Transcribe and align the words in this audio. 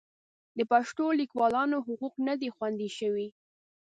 د 0.57 0.59
پښتو 0.71 1.05
لیکوالانو 1.19 1.77
حقوق 1.87 2.15
نه 2.27 2.33
دي 2.41 2.49
خوندي 2.55 2.89
شوي. 2.97 3.27